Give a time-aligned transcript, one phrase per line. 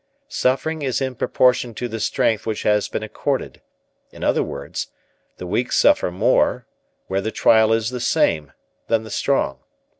[0.29, 3.61] Suffering is in proportion to the strength which has been accorded;
[4.11, 4.87] in other words,
[5.37, 6.65] the weak suffer more,
[7.05, 8.51] where the trial is the same,
[8.87, 9.59] than the strong.